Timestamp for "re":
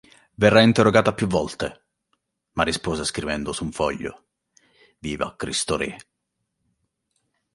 5.77-5.97